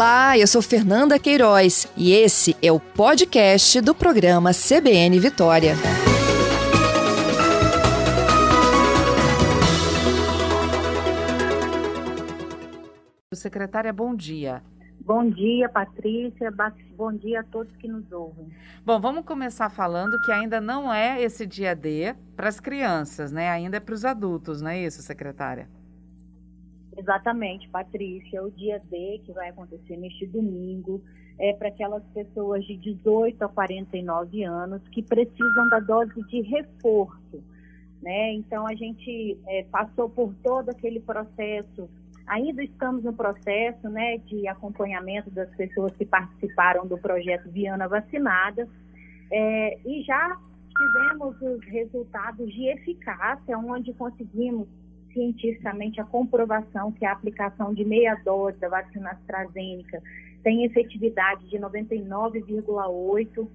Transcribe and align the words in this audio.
Olá, 0.00 0.38
eu 0.38 0.46
sou 0.46 0.62
Fernanda 0.62 1.18
Queiroz 1.18 1.86
e 1.94 2.10
esse 2.14 2.56
é 2.62 2.72
o 2.72 2.80
podcast 2.80 3.82
do 3.82 3.94
programa 3.94 4.50
CBN 4.50 5.20
Vitória. 5.20 5.74
Secretária, 13.34 13.92
bom 13.92 14.16
dia. 14.16 14.62
Bom 14.98 15.28
dia, 15.28 15.68
Patrícia. 15.68 16.50
Bom 16.96 17.12
dia 17.12 17.40
a 17.40 17.44
todos 17.44 17.76
que 17.76 17.86
nos 17.86 18.10
ouvem. 18.10 18.48
Bom, 18.82 18.98
vamos 18.98 19.26
começar 19.26 19.68
falando 19.68 20.18
que 20.22 20.32
ainda 20.32 20.62
não 20.62 20.90
é 20.90 21.22
esse 21.22 21.44
dia 21.44 21.76
D 21.76 22.14
para 22.34 22.48
as 22.48 22.58
crianças, 22.58 23.30
né? 23.30 23.50
Ainda 23.50 23.76
é 23.76 23.80
para 23.80 23.94
os 23.94 24.06
adultos, 24.06 24.62
não 24.62 24.70
é 24.70 24.82
isso, 24.82 25.02
secretária? 25.02 25.68
Exatamente, 27.00 27.68
Patrícia. 27.68 28.42
O 28.42 28.50
dia 28.50 28.80
D 28.90 29.20
que 29.24 29.32
vai 29.32 29.48
acontecer 29.48 29.96
neste 29.96 30.26
domingo 30.26 31.02
é 31.38 31.52
para 31.54 31.68
aquelas 31.68 32.04
pessoas 32.12 32.64
de 32.64 32.76
18 32.76 33.42
a 33.42 33.48
49 33.48 34.44
anos 34.44 34.86
que 34.88 35.02
precisam 35.02 35.68
da 35.70 35.80
dose 35.80 36.22
de 36.28 36.42
reforço. 36.42 37.42
Né? 38.02 38.34
Então, 38.34 38.66
a 38.66 38.74
gente 38.74 39.38
é, 39.46 39.64
passou 39.64 40.08
por 40.08 40.34
todo 40.42 40.70
aquele 40.70 41.00
processo 41.00 41.88
Ainda 42.30 42.62
estamos 42.62 43.02
no 43.02 43.12
processo 43.12 43.88
né, 43.88 44.18
de 44.18 44.46
acompanhamento 44.46 45.28
das 45.32 45.50
pessoas 45.56 45.90
que 45.96 46.06
participaram 46.06 46.86
do 46.86 46.96
projeto 46.96 47.50
Viana 47.50 47.88
Vacinada 47.88 48.68
é, 49.32 49.78
e 49.84 50.04
já 50.04 50.38
tivemos 50.78 51.34
os 51.42 51.64
resultados 51.66 52.48
de 52.52 52.68
eficácia, 52.68 53.58
onde 53.58 53.92
conseguimos 53.94 54.68
cientificamente 55.12 56.00
a 56.00 56.04
comprovação 56.04 56.92
que 56.92 57.04
a 57.04 57.12
aplicação 57.12 57.74
de 57.74 57.84
meia 57.84 58.14
dose 58.24 58.58
da 58.58 58.68
vacina 58.68 59.10
AstraZeneca 59.10 60.02
tem 60.42 60.64
efetividade 60.64 61.48
de 61.48 61.58
99,8% 61.58 63.48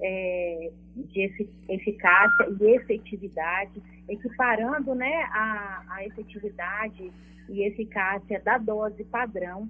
é, 0.00 0.70
de 0.94 1.48
eficácia 1.68 2.48
e 2.60 2.64
efetividade, 2.76 3.82
equiparando 4.08 4.94
né, 4.94 5.22
a, 5.32 5.82
a 5.88 6.04
efetividade 6.04 7.10
e 7.48 7.62
eficácia 7.62 8.40
da 8.40 8.58
dose 8.58 9.04
padrão. 9.04 9.68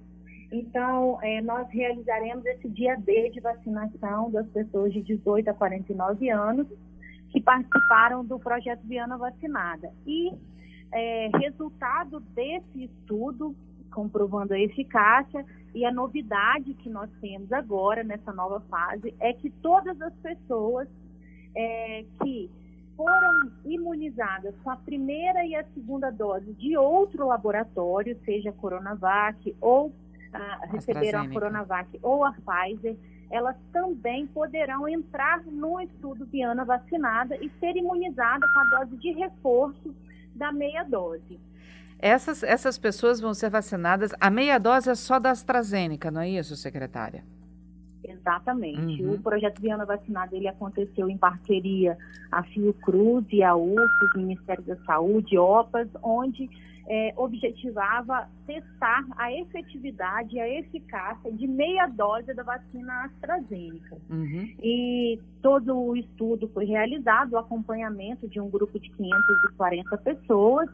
Então, 0.50 1.18
é, 1.22 1.40
nós 1.42 1.68
realizaremos 1.70 2.44
esse 2.46 2.68
dia 2.68 2.96
D 2.96 3.30
de 3.30 3.40
vacinação 3.40 4.30
das 4.30 4.46
pessoas 4.48 4.92
de 4.92 5.02
18 5.02 5.50
a 5.50 5.54
49 5.54 6.30
anos 6.30 6.66
que 7.30 7.40
participaram 7.40 8.24
do 8.24 8.38
projeto 8.38 8.86
Viana 8.86 9.18
Vacinada. 9.18 9.92
E 10.06 10.32
é, 10.92 11.30
resultado 11.38 12.20
desse 12.34 12.84
estudo, 12.84 13.54
comprovando 13.90 14.54
a 14.54 14.58
eficácia, 14.58 15.44
e 15.74 15.84
a 15.84 15.92
novidade 15.92 16.72
que 16.74 16.88
nós 16.88 17.10
temos 17.20 17.52
agora 17.52 18.02
nessa 18.02 18.32
nova 18.32 18.60
fase 18.60 19.14
é 19.20 19.32
que 19.32 19.50
todas 19.50 20.00
as 20.00 20.14
pessoas 20.14 20.88
é, 21.54 22.04
que 22.22 22.50
foram 22.96 23.50
imunizadas 23.64 24.54
com 24.64 24.70
a 24.70 24.76
primeira 24.76 25.44
e 25.44 25.54
a 25.54 25.64
segunda 25.74 26.10
dose 26.10 26.52
de 26.54 26.76
outro 26.78 27.26
laboratório, 27.26 28.18
seja 28.24 28.50
a 28.50 28.52
Coronavac 28.54 29.54
ou 29.60 29.92
ah, 30.32 30.60
receberam 30.70 31.20
a 31.20 31.28
Coronavac 31.28 31.98
ou 32.02 32.24
a 32.24 32.32
Pfizer, 32.32 32.96
elas 33.30 33.56
também 33.72 34.26
poderão 34.28 34.88
entrar 34.88 35.44
no 35.44 35.80
estudo 35.80 36.24
Viana 36.26 36.64
vacinada 36.64 37.36
e 37.36 37.50
ser 37.60 37.76
imunizada 37.76 38.46
com 38.48 38.60
a 38.60 38.78
dose 38.78 38.96
de 38.96 39.12
reforço 39.12 39.94
da 40.36 40.52
meia 40.52 40.84
dose. 40.84 41.40
Essas, 41.98 42.42
essas 42.42 42.78
pessoas 42.78 43.20
vão 43.20 43.32
ser 43.32 43.50
vacinadas. 43.50 44.12
A 44.20 44.30
meia 44.30 44.58
dose 44.58 44.90
é 44.90 44.94
só 44.94 45.18
da 45.18 45.30
AstraZeneca, 45.30 46.10
não 46.10 46.20
é 46.20 46.28
isso, 46.28 46.54
secretária? 46.54 47.24
Exatamente. 48.04 49.02
Uhum. 49.02 49.14
O 49.14 49.18
projeto 49.18 49.60
Viana 49.60 49.84
Vacinada 49.84 50.36
ele 50.36 50.46
aconteceu 50.46 51.08
em 51.08 51.16
parceria 51.16 51.96
a 52.30 52.42
Fiocruz 52.44 53.24
e 53.32 53.42
a 53.42 53.56
UFOS, 53.56 54.14
Ministério 54.14 54.62
da 54.64 54.76
Saúde, 54.84 55.38
OPAS, 55.38 55.88
onde 56.02 56.48
é, 56.88 57.12
objetivava 57.16 58.28
testar 58.46 59.04
a 59.16 59.32
efetividade 59.32 60.36
e 60.36 60.40
a 60.40 60.48
eficácia 60.48 61.32
de 61.32 61.46
meia 61.46 61.86
dose 61.86 62.32
da 62.32 62.42
vacina 62.42 63.04
AstraZeneca. 63.04 63.96
Uhum. 64.08 64.54
E 64.62 65.20
todo 65.42 65.76
o 65.76 65.96
estudo 65.96 66.48
foi 66.54 66.64
realizado, 66.64 67.32
o 67.32 67.38
acompanhamento 67.38 68.28
de 68.28 68.40
um 68.40 68.48
grupo 68.48 68.78
de 68.78 68.88
540 68.90 69.98
pessoas, 69.98 70.68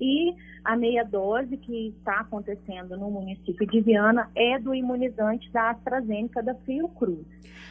e 0.00 0.34
a 0.64 0.76
meia 0.76 1.04
dose 1.04 1.56
que 1.58 1.88
está 1.98 2.20
acontecendo 2.20 2.96
no 2.96 3.10
município 3.10 3.66
de 3.66 3.80
Viana 3.80 4.30
é 4.34 4.58
do 4.58 4.74
imunizante 4.74 5.50
da 5.52 5.70
AstraZeneca 5.70 6.42
da 6.42 6.54
Fiocruz. 6.54 7.26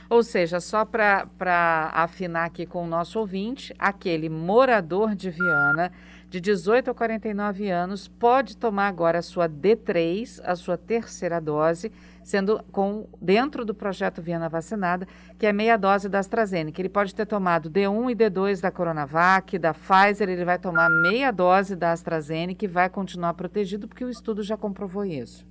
Ou 0.10 0.24
seja, 0.24 0.60
só 0.60 0.86
para 0.86 1.92
afinar 1.94 2.46
aqui 2.46 2.66
com 2.66 2.84
o 2.84 2.88
nosso 2.88 3.20
ouvinte, 3.20 3.74
aquele 3.78 4.30
morador 4.30 5.16
de 5.16 5.30
Viana 5.30 5.92
de 6.30 6.40
18 6.40 6.92
a 6.92 6.94
49 6.94 7.72
anos 7.72 8.08
pode 8.08 8.56
tomar 8.56 8.88
agora 8.88 9.18
a 9.18 9.22
sua 9.22 9.50
D3, 9.50 10.40
a 10.44 10.56
sua 10.56 10.78
terceira 10.78 11.42
dose, 11.42 11.92
sendo 12.24 12.64
com 12.72 13.08
dentro 13.20 13.66
do 13.66 13.74
projeto 13.74 14.22
Viana 14.22 14.48
Vacinada, 14.48 15.08
que 15.40 15.48
é 15.48 15.52
meia 15.52 15.76
dose 15.76 16.08
da 16.08 16.20
AstraZeneca. 16.20 16.80
Ele 16.80 16.90
pode 16.90 17.16
ter 17.16 17.26
tomado 17.26 17.72
D1 17.72 18.12
e 18.12 18.16
D2 18.16 18.62
da 18.62 18.70
Coronavac, 18.70 19.58
da 19.58 19.74
Pfizer, 19.74 20.30
ele 20.30 20.46
vai 20.46 20.60
tomar 20.60 20.88
meia 20.90 21.32
dose 21.32 21.76
da 21.76 21.92
AstraZeneca 21.92 22.64
e 22.64 22.68
vai 22.68 22.90
continuar 22.90 23.34
protegido, 23.34 23.88
porque 23.88 24.06
o 24.06 24.10
estudo 24.10 24.44
já 24.44 24.56
comprovou 24.56 25.04
isso. 25.04 25.48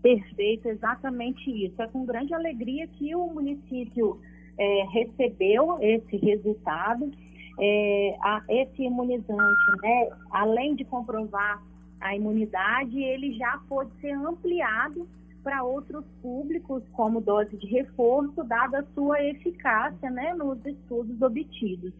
Perfeito, 0.00 0.68
exatamente 0.68 1.50
isso. 1.50 1.82
É 1.82 1.88
com 1.88 2.06
grande 2.06 2.32
alegria 2.32 2.86
que 2.86 3.12
o 3.16 3.26
município 3.26 4.20
é, 4.56 4.84
recebeu 4.92 5.78
esse 5.80 6.16
resultado 6.16 7.10
é, 7.58 8.16
a, 8.20 8.42
esse 8.48 8.82
imunizante, 8.82 9.82
né, 9.82 10.10
além 10.30 10.74
de 10.74 10.84
comprovar 10.84 11.62
a 12.00 12.14
imunidade, 12.14 12.98
ele 13.02 13.36
já 13.36 13.60
pode 13.68 13.90
ser 14.00 14.12
ampliado 14.12 15.08
para 15.42 15.62
outros 15.62 16.04
públicos 16.20 16.82
como 16.92 17.20
dose 17.20 17.56
de 17.56 17.66
reforço, 17.66 18.44
dada 18.44 18.80
a 18.80 18.84
sua 18.94 19.22
eficácia 19.24 20.10
né, 20.10 20.34
nos 20.34 20.64
estudos 20.64 21.20
obtidos. 21.22 21.92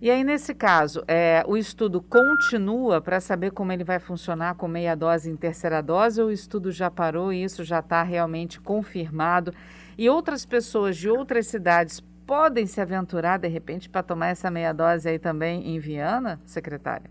E 0.00 0.10
aí, 0.10 0.24
nesse 0.24 0.54
caso, 0.54 1.04
é, 1.06 1.44
o 1.46 1.56
estudo 1.56 2.00
continua 2.00 3.00
para 3.00 3.20
saber 3.20 3.50
como 3.50 3.72
ele 3.72 3.84
vai 3.84 3.98
funcionar 3.98 4.54
com 4.54 4.66
meia 4.66 4.94
dose 4.94 5.30
e 5.30 5.36
terceira 5.36 5.82
dose, 5.82 6.20
ou 6.22 6.28
o 6.28 6.32
estudo 6.32 6.70
já 6.72 6.90
parou 6.90 7.32
e 7.32 7.42
isso 7.42 7.62
já 7.64 7.80
está 7.80 8.02
realmente 8.02 8.60
confirmado? 8.60 9.52
E 9.98 10.08
outras 10.08 10.46
pessoas 10.46 10.96
de 10.96 11.10
outras 11.10 11.48
cidades 11.48 12.00
podem 12.28 12.66
se 12.66 12.78
aventurar, 12.78 13.38
de 13.38 13.48
repente, 13.48 13.88
para 13.88 14.02
tomar 14.02 14.26
essa 14.26 14.50
meia 14.50 14.74
dose 14.74 15.08
aí 15.08 15.18
também 15.18 15.66
em 15.66 15.78
Viana, 15.78 16.38
secretária? 16.44 17.10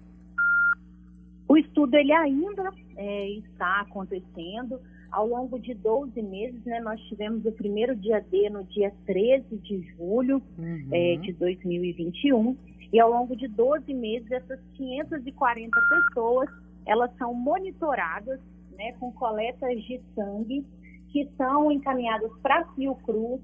O 1.49 1.57
estudo 1.57 1.95
ele 1.95 2.13
ainda 2.13 2.71
é, 2.95 3.29
está 3.31 3.81
acontecendo. 3.81 4.79
Ao 5.11 5.25
longo 5.25 5.57
de 5.57 5.73
12 5.73 6.21
meses, 6.21 6.63
né, 6.65 6.79
nós 6.81 7.01
tivemos 7.07 7.43
o 7.45 7.51
primeiro 7.51 7.95
dia 7.95 8.19
D 8.29 8.47
no 8.51 8.63
dia 8.65 8.93
13 9.07 9.57
de 9.57 9.81
julho 9.97 10.39
uhum. 10.55 10.89
é, 10.91 11.15
de 11.15 11.33
2021. 11.33 12.55
E 12.93 12.99
ao 12.99 13.09
longo 13.09 13.35
de 13.35 13.47
12 13.47 13.91
meses, 13.95 14.29
essas 14.29 14.59
540 14.75 15.79
pessoas, 15.89 16.49
elas 16.85 17.09
são 17.17 17.33
monitoradas 17.33 18.39
né, 18.77 18.91
com 18.99 19.11
coletas 19.13 19.81
de 19.83 19.99
sangue 20.13 20.63
que 21.09 21.27
são 21.37 21.71
encaminhadas 21.71 22.31
para 22.43 22.65
Fiocruz 22.75 23.41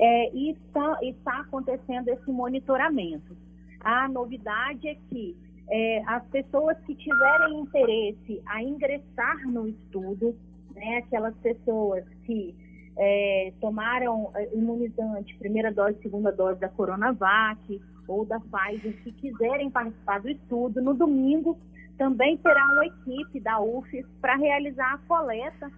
é, 0.00 0.34
e 0.34 0.52
está, 0.52 0.98
está 1.02 1.40
acontecendo 1.40 2.08
esse 2.08 2.30
monitoramento. 2.30 3.36
A 3.80 4.08
novidade 4.08 4.88
é 4.88 4.94
que 4.94 5.36
é, 5.68 6.02
as 6.06 6.24
pessoas 6.28 6.76
que 6.86 6.94
tiverem 6.94 7.60
interesse 7.60 8.42
a 8.46 8.62
ingressar 8.62 9.46
no 9.46 9.68
estudo, 9.68 10.34
né, 10.74 10.96
aquelas 10.96 11.36
pessoas 11.36 12.02
que 12.24 12.54
é, 12.96 13.52
tomaram 13.60 14.30
é, 14.34 14.48
imunizante, 14.54 15.36
primeira 15.36 15.70
dose, 15.70 15.98
segunda 16.02 16.32
dose 16.32 16.58
da 16.58 16.68
Coronavac 16.68 17.80
ou 18.08 18.24
da 18.24 18.40
Pfizer, 18.40 18.96
que 19.02 19.12
quiserem 19.12 19.70
participar 19.70 20.20
do 20.20 20.30
estudo, 20.30 20.80
no 20.80 20.94
domingo 20.94 21.58
também 21.98 22.38
terá 22.38 22.64
uma 22.72 22.86
equipe 22.86 23.38
da 23.40 23.60
UFES 23.60 24.06
para 24.22 24.34
realizar 24.36 24.94
a 24.94 24.98
coleta 25.06 25.70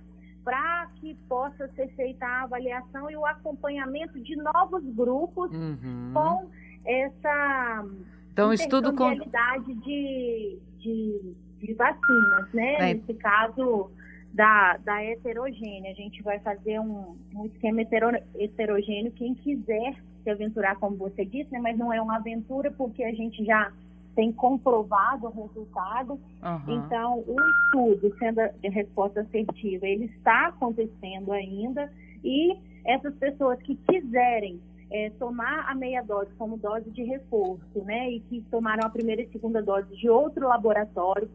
para 0.44 0.88
que 0.96 1.14
possa 1.28 1.68
ser 1.68 1.88
feita 1.94 2.26
a 2.26 2.42
avaliação 2.42 3.10
e 3.10 3.16
o 3.16 3.24
acompanhamento 3.24 4.20
de 4.20 4.36
novos 4.36 4.82
grupos 4.94 5.50
uhum. 5.52 6.10
com 6.12 6.50
essa 6.84 7.84
então, 8.32 8.52
estudo 8.52 8.94
com 8.94 9.10
de, 9.14 10.58
de, 10.78 11.34
de 11.58 11.74
vacinas, 11.74 12.52
né? 12.52 12.74
É. 12.74 12.94
Nesse 12.94 13.12
caso 13.14 13.90
da, 14.32 14.78
da 14.78 15.04
heterogênea, 15.04 15.92
a 15.92 15.94
gente 15.94 16.22
vai 16.22 16.38
fazer 16.40 16.80
um, 16.80 17.14
um 17.34 17.44
esquema 17.44 17.82
hetero, 17.82 18.16
heterogêneo. 18.34 19.12
Quem 19.12 19.34
quiser 19.34 19.96
se 20.22 20.30
aventurar, 20.30 20.76
como 20.76 20.96
você 20.96 21.26
disse, 21.26 21.52
né? 21.52 21.60
Mas 21.60 21.76
não 21.76 21.92
é 21.92 22.00
uma 22.00 22.16
aventura 22.16 22.70
porque 22.70 23.04
a 23.04 23.12
gente 23.12 23.44
já 23.44 23.70
tem 24.14 24.32
comprovado 24.32 25.26
o 25.26 25.42
resultado. 25.46 26.12
Uhum. 26.42 26.84
Então, 26.84 27.24
o 27.26 27.36
estudo, 27.40 28.14
sendo 28.18 28.40
de 28.60 28.68
resposta 28.68 29.20
assertiva, 29.20 29.86
ele 29.86 30.06
está 30.06 30.48
acontecendo 30.48 31.32
ainda 31.32 31.90
e 32.24 32.56
essas 32.84 33.14
pessoas 33.14 33.60
que 33.62 33.76
quiserem 33.76 34.60
é, 34.90 35.10
tomar 35.18 35.70
a 35.70 35.74
meia 35.74 36.02
dose 36.02 36.30
como 36.34 36.58
dose 36.58 36.90
de 36.90 37.02
reforço, 37.02 37.82
né, 37.84 38.10
e 38.10 38.20
que 38.20 38.42
tomaram 38.50 38.86
a 38.86 38.90
primeira 38.90 39.22
e 39.22 39.28
segunda 39.30 39.62
dose 39.62 39.94
de 39.96 40.08
outro 40.08 40.46
laboratório, 40.46 41.30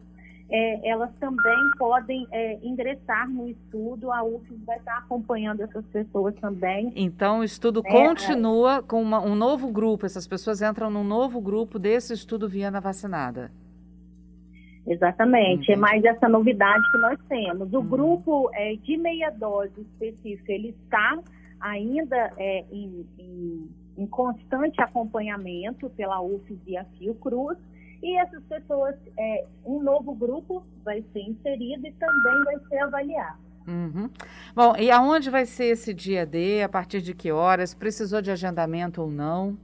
é, 0.50 0.90
elas 0.90 1.12
também 1.20 1.72
podem 1.78 2.28
é, 2.32 2.58
ingressar 2.64 3.30
no 3.30 3.50
estudo, 3.50 4.12
a 4.12 4.24
UFES 4.24 4.64
vai 4.66 4.78
estar 4.78 4.98
acompanhando 5.00 5.62
essas 5.62 5.86
pessoas 5.88 6.34
também. 6.36 6.92
Então, 6.96 7.40
o 7.40 7.44
estudo 7.44 7.82
é, 7.86 7.92
continua 7.92 8.82
com 8.82 9.02
uma, 9.02 9.20
um 9.22 9.36
novo 9.36 9.72
grupo, 9.72 10.06
essas 10.06 10.26
pessoas 10.26 10.62
entram 10.62 10.90
num 10.90 11.04
novo 11.04 11.42
grupo 11.42 11.78
desse 11.78 12.14
estudo 12.14 12.48
Viana 12.48 12.80
Vacinada. 12.80 13.52
Exatamente, 14.88 15.70
é 15.70 15.76
mais 15.76 16.02
essa 16.06 16.30
novidade 16.30 16.82
que 16.92 16.98
nós 17.00 17.20
temos. 17.28 17.74
O 17.74 17.80
uhum. 17.80 17.86
grupo 17.86 18.50
é, 18.54 18.76
de 18.76 18.96
meia 18.96 19.30
dose 19.30 19.82
específica, 19.82 20.54
ele 20.54 20.70
está 20.70 21.20
ainda 21.60 22.32
é, 22.38 22.64
em, 22.72 23.06
em, 23.20 23.70
em, 23.98 24.08
constante 24.08 24.82
acompanhamento 24.82 25.90
pela 25.90 26.22
UFES 26.22 26.58
e 26.66 26.78
a 26.78 26.86
Fiocruz, 26.86 27.58
e 28.02 28.18
essas 28.18 28.44
pessoas, 28.44 28.96
é, 29.18 29.46
um 29.66 29.82
novo 29.82 30.14
grupo 30.14 30.64
vai 30.84 31.04
ser 31.14 31.22
inserido 31.22 31.88
e 31.88 31.92
também 31.94 32.44
vai 32.46 32.60
ser 32.70 32.78
avaliado. 32.80 33.48
Uhum. 33.68 34.10
Bom, 34.56 34.76
e 34.78 34.90
aonde 34.90 35.30
vai 35.30 35.46
ser 35.46 35.66
esse 35.66 35.94
dia 35.94 36.26
D? 36.26 36.64
A 36.64 36.70
partir 36.70 37.02
de 37.02 37.14
que 37.14 37.32
horas? 37.32 37.74
Precisou 37.74 38.22
de 38.22 38.32
agendamento 38.32 39.02
ou 39.02 39.12
não? 39.12 39.58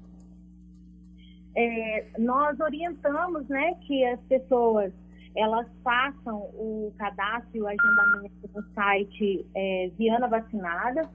É, 1.56 2.08
nós 2.18 2.60
orientamos 2.60 3.48
né, 3.48 3.76
que 3.86 4.04
as 4.06 4.20
pessoas 4.22 4.92
elas 5.36 5.68
façam 5.84 6.38
o 6.54 6.94
cadastro 6.98 7.58
e 7.58 7.62
o 7.62 7.68
agendamento 7.68 8.50
no 8.54 8.64
site 8.74 9.46
é, 9.56 9.90
Viana 9.98 10.28
Vacinada. 10.28 11.10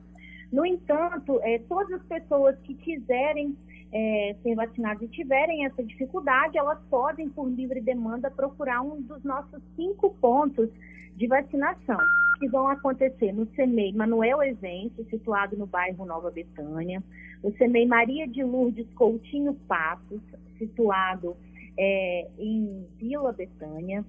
No 0.51 0.67
entanto, 0.67 1.39
é, 1.43 1.59
todas 1.69 2.01
as 2.01 2.07
pessoas 2.07 2.59
que 2.65 2.75
quiserem 2.75 3.57
é, 3.93 4.37
ser 4.43 4.55
vacinadas 4.55 5.03
e 5.03 5.09
tiverem 5.09 5.65
essa 5.65 5.83
dificuldade, 5.83 6.59
elas 6.59 6.79
podem, 6.91 7.29
por 7.29 7.49
livre 7.49 7.81
demanda, 7.81 8.31
procurar 8.31 8.83
um 8.83 9.01
dos 9.01 9.23
nossos 9.25 9.63
cinco 9.77 10.15
pontos 10.21 10.69
de 11.17 11.27
vacinação, 11.27 11.99
que 12.39 12.49
vão 12.49 12.69
acontecer 12.69 13.33
no 13.33 13.47
CEMEI 13.55 13.93
Manuel 13.93 14.43
Evento, 14.43 15.05
situado 15.11 15.57
no 15.57 15.67
bairro 15.67 16.05
Nova 16.05 16.31
Betânia, 16.31 17.03
o 17.43 17.51
CEMEI 17.53 17.87
Maria 17.87 18.29
de 18.29 18.43
Lourdes 18.45 18.87
Coutinho 18.95 19.55
Passos, 19.67 20.21
situado 20.59 21.37
é, 21.77 22.29
em 22.39 22.87
Vila 22.99 23.33
Betânia, 23.33 24.05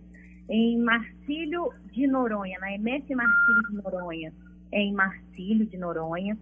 em 0.49 0.77
Marcílio 0.79 1.71
de 1.91 2.07
Noronha, 2.07 2.59
na 2.59 2.73
MS 2.73 3.15
Marcílio 3.15 3.63
de 3.69 3.83
Noronha, 3.83 4.33
em 4.71 4.93
Marcílio 4.93 5.65
de 5.65 5.77
Noronha, 5.77 6.37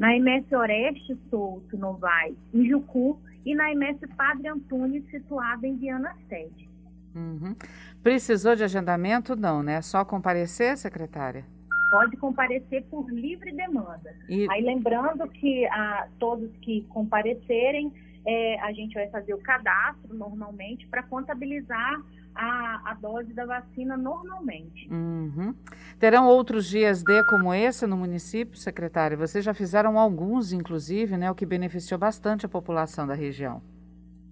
na 0.00 0.16
MS 0.16 0.56
Oreste 0.56 1.16
Souto 1.28 1.76
Novaes, 1.76 2.34
em 2.54 2.66
Jucu, 2.66 3.20
e 3.44 3.54
na 3.54 3.70
MS 3.70 4.06
Padre 4.16 4.48
Antônio, 4.48 5.04
situada 5.10 5.66
em 5.66 5.76
Viana 5.76 6.16
Sede. 6.26 6.68
Uhum. 7.14 7.54
Precisou 8.02 8.56
de 8.56 8.64
agendamento? 8.64 9.36
Não, 9.36 9.62
né? 9.62 9.74
É 9.74 9.82
só 9.82 10.02
comparecer, 10.02 10.76
secretária? 10.78 11.44
Pode 11.90 12.16
comparecer 12.16 12.82
por 12.84 13.10
livre 13.10 13.52
demanda. 13.52 14.14
E... 14.26 14.50
Aí 14.50 14.62
lembrando 14.62 15.28
que 15.28 15.66
a, 15.66 16.06
todos 16.18 16.50
que 16.62 16.82
comparecerem, 16.88 17.92
é, 18.26 18.58
a 18.60 18.72
gente 18.72 18.94
vai 18.94 19.08
fazer 19.08 19.34
o 19.34 19.38
cadastro 19.38 20.14
normalmente 20.14 20.86
para 20.86 21.02
contabilizar 21.02 22.00
a, 22.40 22.90
a 22.90 22.94
dose 22.94 23.34
da 23.34 23.44
vacina 23.44 23.96
normalmente. 23.96 24.88
Uhum. 24.90 25.54
Terão 25.98 26.26
outros 26.26 26.66
dias 26.66 27.02
D 27.02 27.22
como 27.24 27.52
esse 27.52 27.86
no 27.86 27.96
município, 27.98 28.56
secretária? 28.56 29.16
Vocês 29.16 29.44
já 29.44 29.52
fizeram 29.52 29.98
alguns, 29.98 30.52
inclusive, 30.52 31.18
né, 31.18 31.30
o 31.30 31.34
que 31.34 31.44
beneficiou 31.44 31.98
bastante 31.98 32.46
a 32.46 32.48
população 32.48 33.06
da 33.06 33.14
região. 33.14 33.60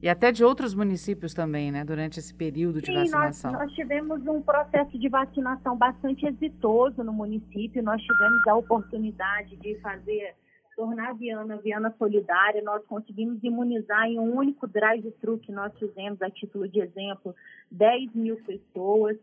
E 0.00 0.08
até 0.08 0.32
de 0.32 0.42
outros 0.42 0.74
municípios 0.74 1.34
também, 1.34 1.70
né, 1.70 1.84
durante 1.84 2.18
esse 2.18 2.32
período 2.32 2.80
de 2.80 2.86
Sim, 2.86 2.94
vacinação. 2.94 3.52
Nós, 3.52 3.62
nós 3.62 3.72
tivemos 3.72 4.26
um 4.26 4.40
processo 4.40 4.98
de 4.98 5.08
vacinação 5.08 5.76
bastante 5.76 6.24
exitoso 6.24 7.02
no 7.02 7.12
município. 7.12 7.82
Nós 7.82 8.00
tivemos 8.00 8.46
a 8.46 8.54
oportunidade 8.54 9.56
de 9.56 9.78
fazer 9.80 10.34
tornar 10.78 11.10
a 11.10 11.12
Viana 11.12 11.56
Viana 11.56 11.92
solidária, 11.98 12.62
nós 12.62 12.84
conseguimos 12.86 13.42
imunizar 13.42 14.06
em 14.06 14.16
um 14.16 14.36
único 14.36 14.68
drive-thru 14.68 15.36
que 15.38 15.50
nós 15.50 15.76
fizemos, 15.76 16.22
a 16.22 16.30
título 16.30 16.68
de 16.68 16.80
exemplo, 16.80 17.34
10 17.72 18.14
mil 18.14 18.36
pessoas. 18.44 19.18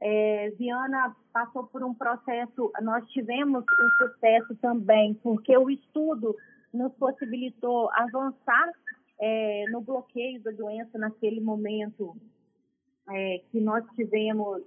É, 0.00 0.50
Viana 0.50 1.16
passou 1.32 1.64
por 1.64 1.82
um 1.82 1.92
processo, 1.92 2.70
nós 2.82 3.04
tivemos 3.10 3.64
um 3.64 4.06
sucesso 4.06 4.54
também, 4.62 5.14
porque 5.14 5.56
o 5.58 5.68
estudo 5.68 6.36
nos 6.72 6.92
possibilitou 6.94 7.90
avançar 7.94 8.70
é, 9.20 9.64
no 9.72 9.80
bloqueio 9.80 10.40
da 10.40 10.52
doença 10.52 10.96
naquele 10.98 11.40
momento 11.40 12.16
é, 13.10 13.42
que 13.50 13.60
nós 13.60 13.84
tivemos 13.96 14.62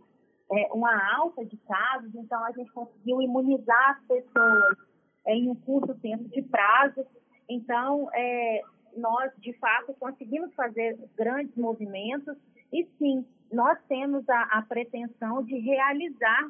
é, 0.52 0.68
uma 0.74 1.16
alta 1.16 1.46
de 1.46 1.56
casos, 1.58 2.14
então 2.14 2.44
a 2.44 2.52
gente 2.52 2.72
conseguiu 2.74 3.22
imunizar 3.22 3.92
as 3.92 4.06
pessoas 4.06 4.95
em 5.28 5.50
um 5.50 5.56
curto 5.56 5.96
tempo 5.96 6.28
de 6.30 6.42
prazo. 6.42 7.06
Então, 7.50 8.10
é, 8.14 8.62
nós, 8.98 9.32
de 9.40 9.54
fato, 9.54 9.94
conseguimos 10.00 10.54
fazer 10.54 10.98
grandes 11.18 11.56
movimentos 11.56 12.36
e, 12.72 12.86
sim, 12.98 13.26
nós 13.52 13.78
temos 13.88 14.28
a, 14.30 14.42
a 14.58 14.62
pretensão 14.64 15.44
de 15.44 15.58
realizar 15.60 16.50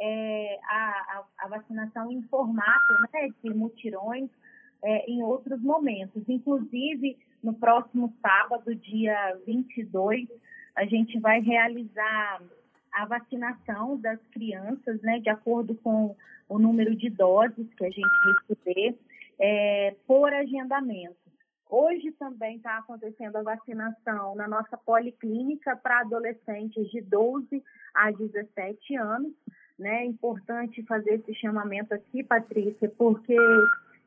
é, 0.00 0.58
a, 0.64 1.24
a, 1.38 1.48
vacinação 1.48 2.10
em 2.10 2.22
formato 2.22 2.94
né, 3.12 3.28
de 3.42 3.54
mutirões 3.54 4.28
é, 4.82 5.10
em 5.10 5.22
outros 5.22 5.60
momentos. 5.62 6.22
Inclusive, 6.28 7.16
no 7.42 7.54
próximo 7.54 8.12
sábado, 8.20 8.74
dia 8.74 9.38
22, 9.46 10.28
a 10.74 10.84
gente 10.86 11.18
vai 11.20 11.40
realizar 11.40 12.42
a 12.92 13.06
vacinação 13.06 13.96
das 13.96 14.20
crianças, 14.32 15.00
né, 15.02 15.18
de 15.18 15.30
acordo 15.30 15.74
com 15.76 16.14
o 16.48 16.58
número 16.58 16.94
de 16.94 17.08
doses 17.08 17.66
que 17.74 17.84
a 17.84 17.90
gente 17.90 18.08
receber, 18.48 18.98
é, 19.38 19.94
por 20.06 20.32
agendamento. 20.32 21.16
Hoje 21.68 22.12
também 22.12 22.56
está 22.56 22.76
acontecendo 22.76 23.36
a 23.36 23.42
vacinação 23.42 24.34
na 24.34 24.46
nossa 24.46 24.76
policlínica 24.76 25.74
para 25.74 26.00
adolescentes 26.00 26.90
de 26.90 27.00
12 27.00 27.64
a 27.94 28.10
17 28.10 28.94
anos. 28.96 29.32
Né? 29.78 30.02
É 30.02 30.04
importante 30.04 30.82
fazer 30.82 31.14
esse 31.14 31.34
chamamento 31.34 31.94
aqui, 31.94 32.22
Patrícia, 32.22 32.90
porque 32.90 33.34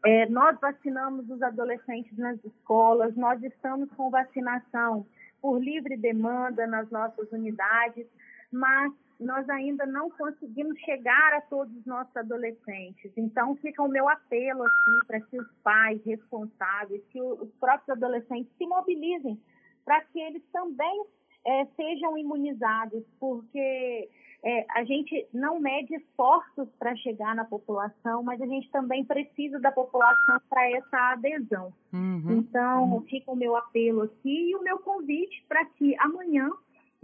é, 0.05 0.29
nós 0.29 0.59
vacinamos 0.59 1.27
os 1.27 1.41
adolescentes 1.41 2.15
nas 2.19 2.37
escolas, 2.45 3.15
nós 3.15 3.41
estamos 3.41 3.89
com 3.93 4.11
vacinação 4.11 5.03
por 5.41 5.59
livre 5.59 5.97
demanda 5.97 6.67
nas 6.67 6.89
nossas 6.91 7.31
unidades, 7.31 8.05
mas 8.51 8.93
nós 9.19 9.47
ainda 9.49 9.85
não 9.85 10.09
conseguimos 10.09 10.77
chegar 10.79 11.33
a 11.33 11.41
todos 11.41 11.75
os 11.75 11.85
nossos 11.85 12.15
adolescentes. 12.17 13.11
Então, 13.15 13.55
fica 13.57 13.81
o 13.81 13.87
meu 13.87 14.09
apelo 14.09 14.63
aqui 14.63 15.07
para 15.07 15.21
que 15.21 15.39
os 15.39 15.51
pais 15.63 16.03
responsáveis, 16.05 17.01
que 17.11 17.21
os 17.21 17.49
próprios 17.59 17.89
adolescentes 17.89 18.51
se 18.57 18.65
mobilizem 18.65 19.39
para 19.85 20.01
que 20.01 20.19
eles 20.19 20.43
também 20.51 21.05
é, 21.45 21.65
sejam 21.77 22.17
imunizados, 22.17 23.03
porque 23.19 24.09
é, 24.43 24.65
a 24.71 24.83
gente 24.83 25.27
não 25.33 25.59
mede 25.59 25.95
esforços 25.95 26.67
para 26.77 26.95
chegar 26.97 27.35
na 27.35 27.45
população, 27.45 28.23
mas 28.23 28.41
a 28.41 28.45
gente 28.45 28.69
também 28.71 29.05
precisa 29.05 29.59
da 29.59 29.71
população 29.71 30.39
para 30.49 30.69
essa 30.71 30.97
adesão. 31.13 31.73
Uhum. 31.93 32.39
Então, 32.39 32.91
uhum. 32.91 33.01
fica 33.01 33.31
o 33.31 33.35
meu 33.35 33.55
apelo 33.55 34.01
aqui 34.01 34.49
e 34.49 34.55
o 34.55 34.63
meu 34.63 34.79
convite 34.79 35.45
para 35.47 35.63
que 35.65 35.95
amanhã 35.99 36.49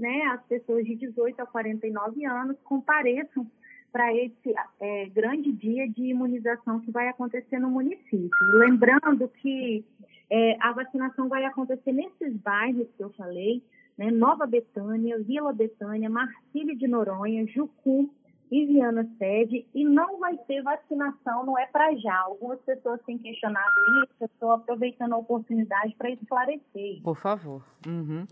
né, 0.02 0.24
as 0.34 0.44
pessoas 0.48 0.84
de 0.84 0.96
18 0.96 1.40
a 1.40 1.46
49 1.46 2.26
anos 2.26 2.58
compareçam 2.64 3.46
para 3.92 4.14
esse 4.16 4.56
é, 4.80 5.06
grande 5.10 5.52
dia 5.52 5.88
de 5.88 6.06
imunização 6.06 6.80
que 6.80 6.92
vai 6.92 7.08
acontecer 7.08 7.60
no 7.60 7.70
município. 7.70 8.30
Lembrando 8.54 9.28
que 9.42 9.86
é, 10.30 10.58
a 10.60 10.72
vacinação 10.72 11.30
vai 11.30 11.46
acontecer 11.46 11.92
nesses 11.92 12.36
bairros 12.38 12.88
que 12.98 13.04
eu 13.04 13.12
falei, 13.12 13.62
né, 13.98 14.10
Nova 14.10 14.48
Betânia, 14.48 15.22
Vila 15.22 15.54
Betânia, 15.54 16.10
Marcílio 16.10 16.76
de 16.76 16.88
Noronha, 16.88 17.46
Jucu 17.46 18.10
e 18.50 18.66
Viana 18.66 19.08
Sede, 19.18 19.66
e 19.74 19.86
não 19.86 20.20
vai 20.20 20.38
ter 20.40 20.62
vacinação, 20.62 21.46
não 21.46 21.58
é 21.58 21.66
para 21.68 21.94
já. 21.96 22.18
Algumas 22.22 22.60
pessoas 22.62 23.00
têm 23.06 23.18
questionado 23.18 23.70
isso, 24.04 24.14
eu 24.20 24.26
estou 24.26 24.52
aproveitando 24.52 25.14
a 25.14 25.18
oportunidade 25.18 25.96
para 25.96 26.10
esclarecer. 26.10 27.02
Por 27.04 27.18
favor. 27.18 27.64
Uhum. 27.88 28.26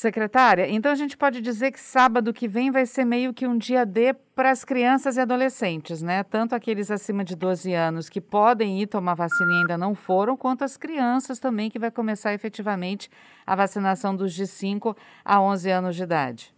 Secretária, 0.00 0.66
então 0.66 0.90
a 0.90 0.94
gente 0.94 1.14
pode 1.14 1.42
dizer 1.42 1.72
que 1.72 1.78
sábado 1.78 2.32
que 2.32 2.48
vem 2.48 2.70
vai 2.70 2.86
ser 2.86 3.04
meio 3.04 3.34
que 3.34 3.46
um 3.46 3.58
dia 3.58 3.84
D 3.84 4.14
para 4.34 4.50
as 4.50 4.64
crianças 4.64 5.18
e 5.18 5.20
adolescentes, 5.20 6.00
né? 6.00 6.24
Tanto 6.24 6.54
aqueles 6.54 6.90
acima 6.90 7.22
de 7.22 7.36
12 7.36 7.74
anos 7.74 8.08
que 8.08 8.18
podem 8.18 8.80
ir 8.80 8.86
tomar 8.86 9.12
vacina 9.12 9.52
e 9.52 9.56
ainda 9.58 9.76
não 9.76 9.94
foram, 9.94 10.38
quanto 10.38 10.64
as 10.64 10.78
crianças 10.78 11.38
também, 11.38 11.68
que 11.68 11.78
vai 11.78 11.90
começar 11.90 12.32
efetivamente 12.32 13.10
a 13.46 13.54
vacinação 13.54 14.16
dos 14.16 14.32
de 14.32 14.46
5 14.46 14.96
a 15.22 15.38
11 15.38 15.70
anos 15.70 15.94
de 15.94 16.02
idade. 16.02 16.54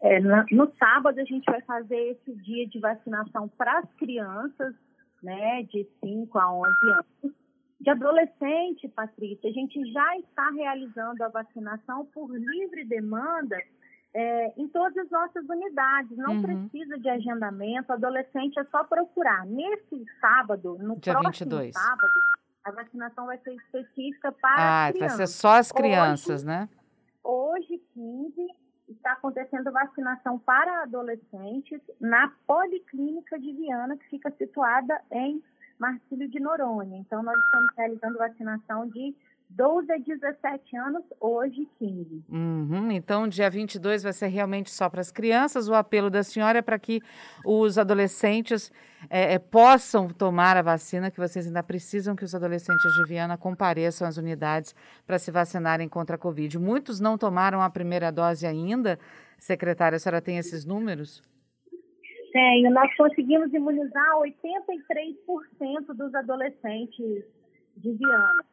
É, 0.00 0.20
no 0.20 0.72
sábado 0.78 1.18
a 1.18 1.24
gente 1.24 1.50
vai 1.50 1.62
fazer 1.62 2.12
esse 2.12 2.32
dia 2.44 2.68
de 2.68 2.78
vacinação 2.78 3.48
para 3.58 3.76
as 3.76 3.92
crianças, 3.94 4.72
né, 5.20 5.64
de 5.64 5.84
5 6.00 6.38
a 6.38 6.54
11 6.54 6.68
anos 6.92 7.47
de 7.80 7.90
adolescente, 7.90 8.88
Patrícia, 8.88 9.48
a 9.48 9.52
gente 9.52 9.92
já 9.92 10.16
está 10.18 10.50
realizando 10.50 11.22
a 11.22 11.28
vacinação 11.28 12.06
por 12.06 12.28
livre 12.30 12.84
demanda 12.84 13.56
é, 14.12 14.60
em 14.60 14.68
todas 14.68 14.96
as 14.96 15.10
nossas 15.10 15.48
unidades. 15.48 16.16
Não 16.16 16.34
uhum. 16.34 16.42
precisa 16.42 16.98
de 16.98 17.08
agendamento, 17.08 17.92
adolescente 17.92 18.58
é 18.58 18.64
só 18.64 18.82
procurar. 18.84 19.46
Nesse 19.46 20.04
sábado, 20.20 20.76
no 20.80 20.96
Dia 20.98 21.12
próximo 21.12 21.50
22. 21.50 21.74
sábado, 21.74 22.12
a 22.64 22.70
vacinação 22.72 23.26
vai 23.26 23.38
ser 23.38 23.54
específica 23.54 24.32
para 24.32 24.86
ah, 24.86 24.92
crianças. 24.92 25.16
vai 25.16 25.26
ser 25.26 25.32
só 25.32 25.50
as 25.56 25.70
crianças, 25.70 26.42
hoje, 26.42 26.46
né? 26.46 26.68
Hoje, 27.22 27.82
15, 27.94 28.46
está 28.88 29.12
acontecendo 29.12 29.70
vacinação 29.70 30.38
para 30.38 30.82
adolescentes 30.82 31.80
na 32.00 32.32
Policlínica 32.46 33.38
de 33.38 33.52
Viana, 33.52 33.96
que 33.96 34.08
fica 34.08 34.30
situada 34.32 35.00
em 35.10 35.42
Marcílio 35.78 36.28
de 36.28 36.40
Noronha. 36.40 36.98
Então, 36.98 37.22
nós 37.22 37.38
estamos 37.38 37.74
realizando 37.76 38.18
vacinação 38.18 38.88
de 38.88 39.14
12 39.50 39.90
a 39.90 39.96
17 39.96 40.76
anos, 40.76 41.02
hoje 41.18 41.66
15. 41.78 42.24
Uhum, 42.28 42.90
então, 42.90 43.26
dia 43.26 43.48
22 43.48 44.02
vai 44.02 44.12
ser 44.12 44.26
realmente 44.26 44.70
só 44.70 44.90
para 44.90 45.00
as 45.00 45.10
crianças. 45.10 45.68
O 45.68 45.74
apelo 45.74 46.10
da 46.10 46.22
senhora 46.22 46.58
é 46.58 46.62
para 46.62 46.78
que 46.78 47.00
os 47.44 47.78
adolescentes 47.78 48.70
é, 49.08 49.34
é, 49.34 49.38
possam 49.38 50.08
tomar 50.08 50.56
a 50.56 50.62
vacina, 50.62 51.10
que 51.10 51.18
vocês 51.18 51.46
ainda 51.46 51.62
precisam 51.62 52.14
que 52.14 52.24
os 52.24 52.34
adolescentes 52.34 52.92
de 52.94 53.08
Viana 53.08 53.38
compareçam 53.38 54.06
às 54.06 54.18
unidades 54.18 54.74
para 55.06 55.18
se 55.18 55.30
vacinarem 55.30 55.88
contra 55.88 56.16
a 56.16 56.18
Covid. 56.18 56.58
Muitos 56.58 57.00
não 57.00 57.16
tomaram 57.16 57.62
a 57.62 57.70
primeira 57.70 58.12
dose 58.12 58.46
ainda. 58.46 58.98
Secretária, 59.38 59.96
a 59.96 59.98
senhora 59.98 60.20
tem 60.20 60.36
esses 60.36 60.64
números? 60.66 61.22
Tenho. 62.32 62.70
Nós 62.70 62.94
conseguimos 62.96 63.52
imunizar 63.52 64.16
83% 64.16 65.94
dos 65.94 66.14
adolescentes 66.14 67.24
de 67.76 67.92
Viana. 67.92 68.44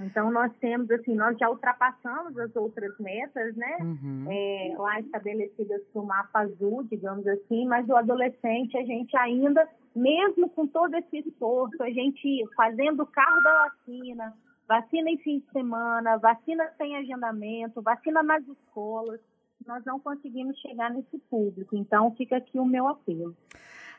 Então, 0.00 0.30
nós 0.30 0.52
temos, 0.60 0.88
assim, 0.92 1.14
nós 1.14 1.36
já 1.38 1.50
ultrapassamos 1.50 2.38
as 2.38 2.54
outras 2.54 2.96
metas, 3.00 3.56
né? 3.56 3.78
Uhum. 3.80 4.26
É, 4.30 4.74
lá 4.78 5.00
estabelecidas 5.00 5.82
por 5.92 6.06
mapa 6.06 6.40
azul, 6.40 6.84
digamos 6.84 7.26
assim, 7.26 7.66
mas 7.66 7.88
o 7.88 7.96
adolescente, 7.96 8.78
a 8.78 8.84
gente 8.84 9.16
ainda, 9.16 9.68
mesmo 9.94 10.48
com 10.50 10.68
todo 10.68 10.94
esse 10.94 11.18
esforço, 11.18 11.82
a 11.82 11.90
gente 11.90 12.44
fazendo 12.54 13.02
o 13.02 13.06
carro 13.06 13.42
da 13.42 13.64
vacina, 13.64 14.34
vacina 14.68 15.10
em 15.10 15.18
fim 15.18 15.40
de 15.40 15.50
semana, 15.50 16.16
vacina 16.18 16.70
sem 16.76 16.96
agendamento, 16.96 17.82
vacina 17.82 18.22
nas 18.22 18.46
escolas, 18.46 19.20
nós 19.68 19.84
não 19.84 20.00
conseguimos 20.00 20.58
chegar 20.60 20.90
nesse 20.90 21.18
público. 21.30 21.76
Então, 21.76 22.10
fica 22.16 22.38
aqui 22.38 22.58
o 22.58 22.64
meu 22.64 22.88
apelo. 22.88 23.36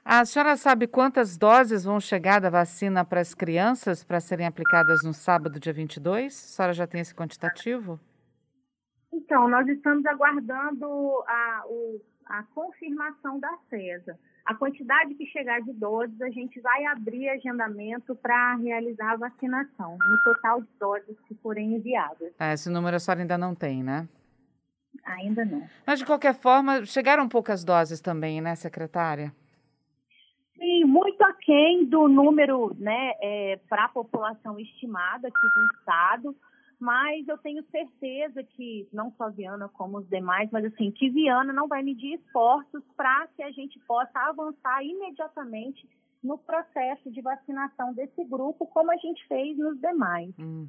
A 0.03 0.25
senhora 0.25 0.55
sabe 0.57 0.87
quantas 0.87 1.37
doses 1.37 1.83
vão 1.83 1.99
chegar 1.99 2.41
da 2.41 2.49
vacina 2.49 3.05
para 3.05 3.21
as 3.21 3.35
crianças 3.35 4.03
para 4.03 4.19
serem 4.19 4.47
aplicadas 4.47 5.03
no 5.03 5.13
sábado, 5.13 5.59
dia 5.59 5.71
22? 5.71 6.25
A 6.25 6.29
senhora 6.29 6.73
já 6.73 6.87
tem 6.87 7.01
esse 7.01 7.13
quantitativo? 7.13 7.99
Então, 9.13 9.47
nós 9.47 9.67
estamos 9.67 10.03
aguardando 10.07 10.87
a, 11.27 11.63
o, 11.67 12.01
a 12.25 12.43
confirmação 12.55 13.39
da 13.39 13.55
CESA. 13.69 14.17
A 14.45 14.55
quantidade 14.55 15.13
que 15.13 15.27
chegar 15.27 15.61
de 15.61 15.73
doses, 15.73 16.19
a 16.21 16.29
gente 16.29 16.59
vai 16.61 16.85
abrir 16.85 17.29
agendamento 17.29 18.15
para 18.15 18.55
realizar 18.55 19.11
a 19.11 19.17
vacinação, 19.17 19.97
no 19.99 20.23
total 20.23 20.61
de 20.61 20.69
doses 20.79 21.19
que 21.27 21.35
forem 21.35 21.75
enviadas. 21.75 22.33
É, 22.39 22.53
esse 22.53 22.71
número 22.71 22.95
a 22.95 22.99
senhora 22.99 23.21
ainda 23.21 23.37
não 23.37 23.53
tem, 23.53 23.83
né? 23.83 24.07
Ainda 25.05 25.45
não. 25.45 25.67
Mas, 25.85 25.99
de 25.99 26.05
qualquer 26.05 26.33
forma, 26.33 26.85
chegaram 26.85 27.27
poucas 27.27 27.63
doses 27.63 27.99
também, 27.99 28.41
né, 28.41 28.55
secretária? 28.55 29.33
Sim, 30.57 30.83
muito 30.83 31.21
aquém 31.23 31.85
do 31.85 32.07
número 32.07 32.75
né, 32.77 33.13
é, 33.21 33.59
para 33.69 33.85
a 33.85 33.89
população 33.89 34.59
estimada 34.59 35.27
aqui 35.27 35.47
do 35.55 35.79
Estado, 35.79 36.35
mas 36.79 37.27
eu 37.27 37.37
tenho 37.37 37.63
certeza 37.71 38.43
que, 38.43 38.87
não 38.91 39.11
só 39.17 39.29
Viana 39.29 39.69
como 39.69 39.99
os 39.99 40.09
demais, 40.09 40.49
mas 40.51 40.65
assim, 40.65 40.91
que 40.91 41.09
Viana 41.09 41.53
não 41.53 41.67
vai 41.67 41.81
medir 41.81 42.15
esforços 42.15 42.83
para 42.95 43.27
que 43.35 43.43
a 43.43 43.51
gente 43.51 43.79
possa 43.79 44.19
avançar 44.19 44.83
imediatamente 44.83 45.87
no 46.23 46.37
processo 46.37 47.09
de 47.11 47.21
vacinação 47.21 47.93
desse 47.93 48.23
grupo, 48.25 48.65
como 48.67 48.91
a 48.91 48.97
gente 48.97 49.25
fez 49.27 49.57
nos 49.57 49.79
demais. 49.79 50.29
Uhum. 50.37 50.67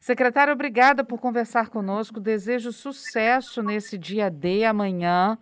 Secretária, 0.00 0.52
obrigada 0.52 1.04
por 1.04 1.20
conversar 1.20 1.68
conosco. 1.70 2.20
Desejo 2.20 2.72
sucesso 2.72 3.62
nesse 3.62 3.96
dia 3.96 4.30
D 4.30 4.64
amanhã 4.64 5.38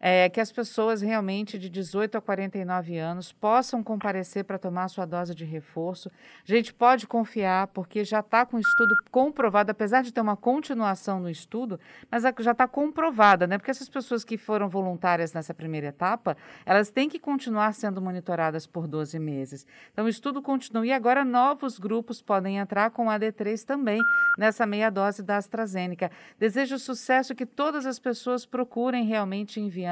é, 0.00 0.28
que 0.28 0.40
as 0.40 0.52
pessoas 0.52 1.02
realmente 1.02 1.58
de 1.58 1.68
18 1.68 2.18
a 2.18 2.20
49 2.20 2.96
anos 2.98 3.32
possam 3.32 3.82
comparecer 3.82 4.44
para 4.44 4.58
tomar 4.58 4.88
sua 4.88 5.04
dose 5.04 5.34
de 5.34 5.44
reforço. 5.44 6.10
A 6.48 6.52
gente 6.52 6.72
pode 6.72 7.06
confiar, 7.06 7.66
porque 7.68 8.04
já 8.04 8.20
está 8.20 8.46
com 8.46 8.56
o 8.56 8.60
estudo 8.60 8.94
comprovado, 9.10 9.70
apesar 9.70 10.02
de 10.02 10.12
ter 10.12 10.20
uma 10.20 10.36
continuação 10.36 11.18
no 11.18 11.28
estudo, 11.28 11.80
mas 12.10 12.22
já 12.22 12.52
está 12.52 12.68
comprovada, 12.68 13.46
né? 13.46 13.58
Porque 13.58 13.70
essas 13.70 13.88
pessoas 13.88 14.22
que 14.22 14.38
foram 14.38 14.68
voluntárias 14.68 15.32
nessa 15.32 15.52
primeira 15.52 15.88
etapa, 15.88 16.36
elas 16.64 16.90
têm 16.90 17.08
que 17.08 17.18
continuar 17.18 17.72
sendo 17.74 18.00
monitoradas 18.00 18.66
por 18.66 18.86
12 18.86 19.18
meses. 19.18 19.66
Então, 19.92 20.04
o 20.04 20.08
estudo 20.08 20.40
continua 20.40 20.86
e 20.86 20.92
agora 20.92 21.24
novos 21.24 21.78
grupos 21.78 22.22
podem 22.22 22.58
entrar 22.58 22.90
com 22.90 23.10
a 23.10 23.18
AD3 23.18 23.64
também 23.64 23.98
nessa 24.38 24.64
meia 24.64 24.90
dose 24.90 25.22
da 25.22 25.36
AstraZeneca. 25.36 26.10
Desejo 26.38 26.78
sucesso 26.78 27.34
que 27.34 27.44
todas 27.44 27.84
as 27.84 27.98
pessoas 27.98 28.46
procurem 28.46 29.04
realmente 29.04 29.60
enviar 29.60 29.87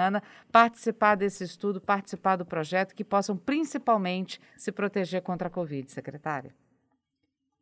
participar 0.53 1.15
desse 1.15 1.45
estudo, 1.45 1.81
participar 1.81 2.37
do 2.37 2.45
projeto, 2.45 2.95
que 2.95 3.05
possam 3.05 3.37
principalmente 3.37 4.41
se 4.57 4.71
proteger 4.71 5.23
contra 5.23 5.49
a 5.49 5.51
Covid, 5.51 5.91
secretária? 5.91 6.55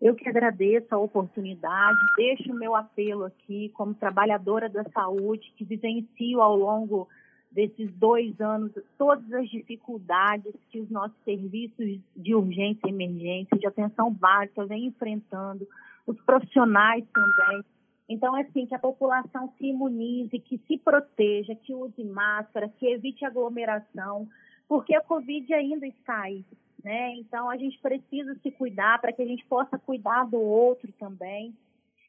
Eu 0.00 0.14
que 0.14 0.28
agradeço 0.28 0.94
a 0.94 0.98
oportunidade, 0.98 1.98
deixo 2.16 2.52
o 2.52 2.54
meu 2.54 2.74
apelo 2.74 3.24
aqui 3.24 3.70
como 3.70 3.94
trabalhadora 3.94 4.68
da 4.68 4.84
saúde, 4.90 5.52
que 5.56 5.64
vivencio 5.64 6.42
ao 6.42 6.56
longo 6.56 7.08
desses 7.50 7.90
dois 7.94 8.38
anos 8.40 8.72
todas 8.98 9.32
as 9.32 9.48
dificuldades 9.48 10.52
que 10.70 10.80
os 10.80 10.90
nossos 10.90 11.16
serviços 11.24 12.00
de 12.16 12.34
urgência 12.34 12.86
e 12.86 12.90
emergência, 12.90 13.56
de 13.56 13.66
atenção 13.66 14.12
básica 14.12 14.66
vêm 14.66 14.86
enfrentando, 14.86 15.66
os 16.06 16.20
profissionais 16.22 17.04
também, 17.14 17.64
então, 18.08 18.36
é 18.36 18.42
assim, 18.42 18.66
que 18.66 18.74
a 18.74 18.78
população 18.78 19.52
se 19.56 19.66
imunize, 19.66 20.38
que 20.38 20.58
se 20.66 20.76
proteja, 20.78 21.54
que 21.54 21.74
use 21.74 22.04
máscara, 22.04 22.68
que 22.68 22.86
evite 22.86 23.24
aglomeração, 23.24 24.28
porque 24.68 24.94
a 24.94 25.00
Covid 25.00 25.52
ainda 25.54 25.86
está 25.86 26.22
aí, 26.22 26.44
né? 26.82 27.14
Então, 27.16 27.48
a 27.48 27.56
gente 27.56 27.78
precisa 27.80 28.34
se 28.42 28.50
cuidar 28.50 29.00
para 29.00 29.12
que 29.12 29.22
a 29.22 29.26
gente 29.26 29.44
possa 29.46 29.78
cuidar 29.78 30.24
do 30.24 30.38
outro 30.38 30.92
também. 30.98 31.54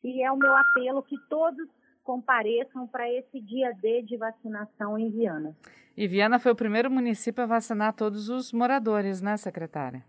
E 0.04 0.22
é 0.22 0.32
o 0.32 0.38
meu 0.38 0.56
apelo 0.56 1.02
que 1.02 1.18
todos 1.30 1.68
compareçam 2.04 2.86
para 2.86 3.12
esse 3.12 3.40
dia 3.40 3.74
D 3.74 4.04
de 4.04 4.18
vacinação 4.18 5.00
em 5.00 5.10
Viana. 5.10 5.56
E 5.98 6.08
Viana 6.08 6.38
foi 6.38 6.52
o 6.52 6.56
primeiro 6.56 6.92
município 6.92 7.44
a 7.44 7.48
vacinar 7.48 7.94
todos 7.94 8.28
os 8.30 8.52
moradores, 8.52 9.22
né, 9.22 9.38
secretária? 9.38 10.04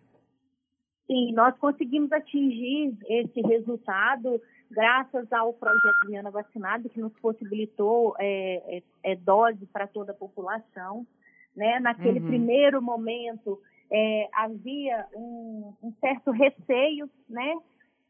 Sim, 1.07 1.33
nós 1.33 1.57
conseguimos 1.59 2.11
atingir 2.11 2.93
esse 3.09 3.40
resultado 3.40 4.40
graças 4.70 5.32
ao 5.32 5.52
projeto 5.52 6.06
Viana 6.06 6.30
Vacinado, 6.30 6.88
que 6.88 7.00
nos 7.00 7.12
possibilitou 7.20 8.14
é, 8.18 8.78
é, 8.78 9.12
é 9.12 9.16
dose 9.16 9.66
para 9.66 9.87
toda 9.87 10.12
a 10.12 10.14
população. 10.14 11.06
Né? 11.54 11.80
Naquele 11.80 12.20
uhum. 12.20 12.26
primeiro 12.26 12.82
momento, 12.82 13.61
é, 13.90 14.28
havia 14.32 15.06
um, 15.14 15.73
um, 15.82 15.92
certo 16.00 16.30
receio, 16.30 17.08
né? 17.28 17.54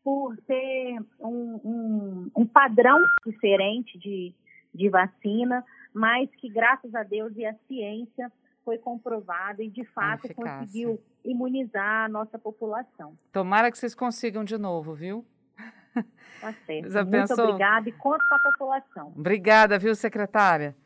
por 0.03 0.37
ser 0.47 0.99
um, 1.21 1.61
um, 1.65 2.31
um 2.37 2.47
padrão 2.47 2.99
diferente 3.25 3.99
de, 3.99 4.33
de 4.73 4.89
vacina, 4.89 5.65
mas 5.93 6.31
que, 6.37 6.49
graças 6.49 6.95
a 6.95 7.03
Deus 7.03 7.33
e 7.37 7.45
à 7.45 7.55
ciência, 7.67 8.31
foi 8.65 8.79
comprovada 8.79 9.63
e, 9.63 9.71
de 9.71 9.85
fato, 9.85 10.33
conseguiu 10.35 11.01
imunizar 11.25 12.05
a 12.05 12.09
nossa 12.09 12.39
população. 12.39 13.17
Tomara 13.33 13.71
que 13.71 13.79
vocês 13.79 13.95
consigam 13.95 14.45
de 14.45 14.59
novo, 14.59 14.93
viu? 14.93 15.25
Tá 16.41 16.55
certo. 16.67 17.07
Muito 17.07 17.33
obrigada 17.33 17.89
e 17.89 17.93
conta 17.93 18.25
para 18.29 18.37
a 18.37 18.53
população. 18.53 19.13
Obrigada, 19.17 19.79
viu, 19.79 19.95
secretária? 19.95 20.77